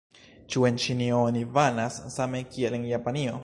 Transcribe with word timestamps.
Ĉu 0.53 0.63
en 0.69 0.79
Ĉinio 0.85 1.21
oni 1.27 1.45
banas 1.59 2.01
same 2.17 2.45
kiel 2.57 2.79
en 2.79 2.93
Japanio? 2.97 3.37